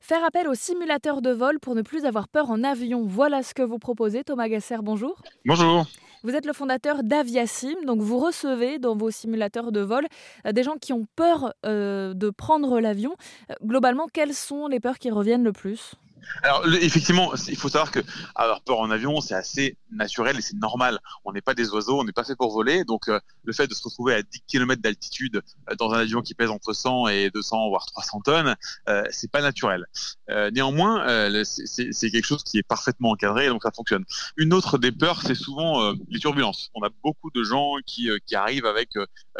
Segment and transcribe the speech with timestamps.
[0.00, 3.04] Faire appel au simulateur de vol pour ne plus avoir peur en avion.
[3.06, 4.76] Voilà ce que vous proposez, Thomas Gasser.
[4.82, 5.20] Bonjour.
[5.44, 5.86] Bonjour.
[6.22, 10.06] Vous êtes le fondateur d'Aviasim, donc vous recevez dans vos simulateurs de vol
[10.46, 13.14] euh, des gens qui ont peur euh, de prendre l'avion.
[13.50, 15.94] Euh, globalement, quelles sont les peurs qui reviennent le plus?
[16.42, 18.00] Alors effectivement, il faut savoir que
[18.34, 20.98] avoir peur en avion, c'est assez naturel et c'est normal.
[21.24, 22.84] On n'est pas des oiseaux, on n'est pas fait pour voler.
[22.84, 26.22] Donc euh, le fait de se retrouver à 10 km d'altitude euh, dans un avion
[26.22, 28.56] qui pèse entre 100 et 200 voire 300 tonnes,
[28.88, 29.86] euh, c'est pas naturel.
[30.30, 31.04] Euh, néanmoins,
[31.44, 34.04] c'est quelque chose qui est parfaitement encadré, donc ça fonctionne.
[34.36, 36.70] Une autre des peurs, c'est souvent les turbulences.
[36.74, 38.90] On a beaucoup de gens qui, qui arrivent avec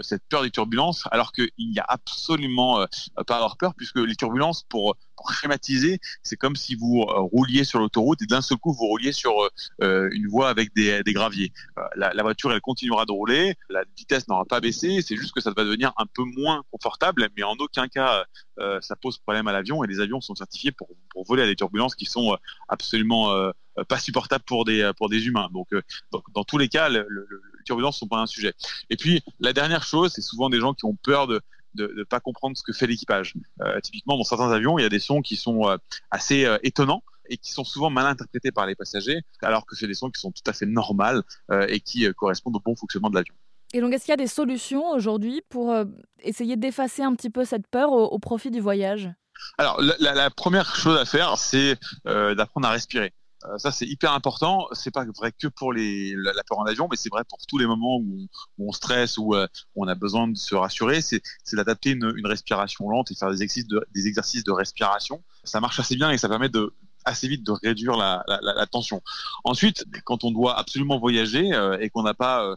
[0.00, 2.86] cette peur des turbulences, alors qu'il n'y a absolument
[3.26, 7.20] pas à avoir peur, puisque les turbulences, pour pour schématiser, c'est comme si vous euh,
[7.20, 9.32] rouliez sur l'autoroute et d'un seul coup vous rouliez sur
[9.82, 11.52] euh, une voie avec des, graviers.
[11.78, 15.40] Euh, la, voiture elle continuera de rouler, la vitesse n'aura pas baissé, c'est juste que
[15.40, 18.24] ça va devenir un peu moins confortable, mais en aucun cas
[18.80, 20.88] ça pose problème à l'avion et les avions sont certifiés pour,
[21.26, 22.36] voler à des turbulences qui sont
[22.68, 23.52] absolument
[23.88, 25.48] pas supportables pour des pour des humains.
[25.52, 25.68] Donc,
[26.34, 27.06] dans tous les cas, le,
[27.58, 28.54] les turbulences sont pas un sujet.
[28.90, 31.40] Et puis la dernière chose, c'est souvent des gens qui ont peur de
[31.74, 33.34] de ne pas comprendre ce que fait l'équipage.
[33.60, 35.76] Euh, typiquement, dans certains avions, il y a des sons qui sont euh,
[36.10, 39.86] assez euh, étonnants et qui sont souvent mal interprétés par les passagers, alors que c'est
[39.86, 41.22] des sons qui sont tout à fait normales
[41.68, 43.34] et qui correspondent au bon fonctionnement de l'avion.
[43.74, 45.74] Et donc, est-ce qu'il y a des solutions aujourd'hui pour
[46.22, 49.10] essayer d'effacer un petit peu cette peur au, profit du voyage?
[49.58, 53.12] Alors, la, première chose à faire, c'est d'apprendre à respirer.
[53.44, 54.66] Euh, ça, c'est hyper important.
[54.72, 57.58] C'est pas vrai que pour les, la, peur en avion, mais c'est vrai pour tous
[57.58, 61.00] les moments où on, stresse, ou euh, où, on a besoin de se rassurer.
[61.00, 65.22] C'est d'adapter une, une, respiration lente et faire des exercices, de, des exercices de respiration.
[65.44, 66.74] Ça marche assez bien et ça permet de
[67.08, 69.02] assez vite de réduire la, tension.
[69.44, 72.54] Ensuite, quand on doit absolument voyager euh, et qu'on n'a pas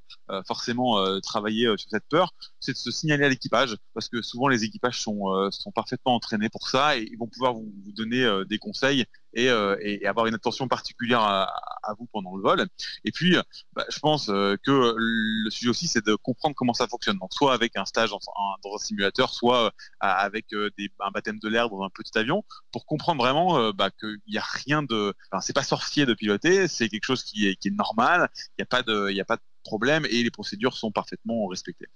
[0.47, 4.63] forcément travaillé sur cette peur, c'est de se signaler à l'équipage parce que souvent les
[4.63, 9.49] équipages sont, parfaitement entraînés pour ça et ils vont pouvoir vous donner des conseils et,
[9.49, 11.43] euh, et, avoir une attention particulière à,
[11.83, 12.65] à, vous pendant le vol.
[13.05, 13.35] Et puis,
[13.73, 17.17] bah, je pense euh, que le sujet aussi, c'est de comprendre comment ça fonctionne.
[17.17, 19.69] Donc, soit avec un stage dans un, dans un simulateur, soit euh,
[19.99, 24.17] avec des, un baptême de l'air dans un petit avion, pour comprendre vraiment bah, qu'il
[24.27, 27.55] n'y a rien de, enfin, c'est pas sorcier de piloter, c'est quelque chose qui est,
[27.55, 28.29] qui est normal.
[28.35, 30.91] Il n'y a pas de, il y a pas de problème et les procédures sont
[30.91, 31.87] parfaitement respectées.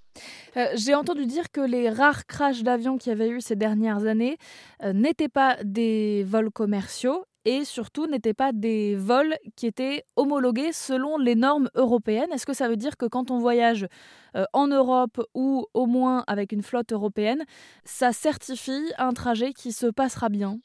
[0.57, 4.05] Euh, j'ai entendu dire que les rares crashs d'avions qu'il y avait eu ces dernières
[4.05, 4.37] années
[4.83, 10.73] euh, n'étaient pas des vols commerciaux et surtout n'étaient pas des vols qui étaient homologués
[10.73, 12.31] selon les normes européennes.
[12.33, 13.87] Est-ce que ça veut dire que quand on voyage
[14.35, 17.43] euh, en Europe ou au moins avec une flotte européenne,
[17.83, 20.59] ça certifie un trajet qui se passera bien?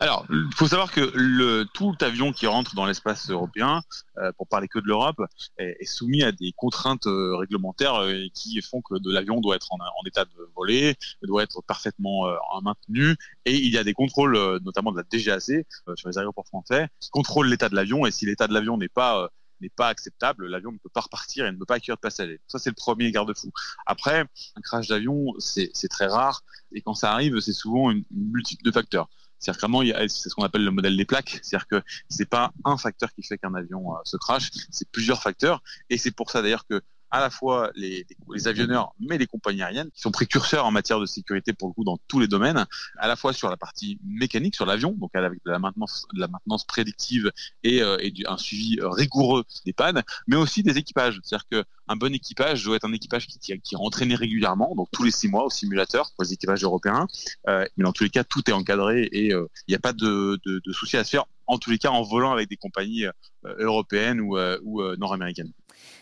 [0.00, 3.82] Alors, il faut savoir que le, tout avion qui rentre dans l'espace européen,
[4.18, 5.20] euh, pour parler que de l'Europe,
[5.58, 9.72] est, soumis à des contraintes euh, réglementaires euh, qui font que de l'avion doit être
[9.72, 12.26] en, état de voler, doit être parfaitement
[12.62, 16.88] maintenu, et il y a des contrôles, notamment de la DGAC sur les aéroports français,
[17.00, 20.46] qui contrôlent l'état de l'avion, et si l'état de l'avion n'est pas n'est pas acceptable,
[20.46, 22.40] l'avion ne peut pas repartir et ne peut pas accueillir de passagers.
[22.48, 23.52] Ça, c'est le premier garde-fou.
[23.84, 26.42] Après, un crash d'avion, c'est très rare,
[26.72, 29.08] et quand ça arrive, c'est souvent une, une multitude de facteurs.
[29.40, 31.40] C'est-à-dire vraiment, c'est ce qu'on appelle le modèle des plaques.
[31.42, 35.22] C'est-à-dire que c'est pas un facteur qui fait qu'un avion euh, se crache, c'est plusieurs
[35.22, 35.62] facteurs.
[35.88, 39.62] Et c'est pour ça d'ailleurs que à la fois les, les, avionneurs, mais les compagnies
[39.62, 42.66] aériennes, qui sont précurseurs en matière de sécurité pour le coup dans tous les domaines,
[42.98, 46.20] à la fois sur la partie mécanique, sur l'avion, donc avec de la maintenance, de
[46.20, 47.30] la maintenance prédictive
[47.64, 51.20] et, euh, et du, un suivi euh, rigoureux des pannes, mais aussi des équipages.
[51.22, 54.88] C'est-à-dire que un bon équipage doit être un équipage qui, qui, est entraîné régulièrement, donc
[54.92, 57.08] tous les six mois au simulateur pour les équipages européens.
[57.48, 59.92] Euh, mais dans tous les cas, tout est encadré et euh, il n'y a pas
[59.92, 61.24] de, de, de souci à se faire.
[61.46, 63.06] En tous les cas, en volant avec des compagnies
[63.42, 65.50] européennes ou, ou nord-américaines.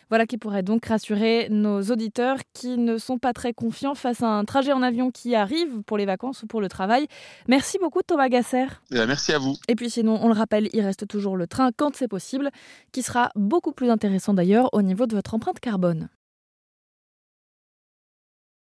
[0.09, 4.29] Voilà qui pourrait donc rassurer nos auditeurs qui ne sont pas très confiants face à
[4.29, 7.07] un trajet en avion qui arrive pour les vacances ou pour le travail.
[7.47, 8.67] Merci beaucoup Thomas Gasser.
[8.91, 9.57] Eh merci à vous.
[9.69, 12.51] Et puis sinon, on le rappelle, il reste toujours le train quand c'est possible,
[12.93, 16.09] qui sera beaucoup plus intéressant d'ailleurs au niveau de votre empreinte carbone.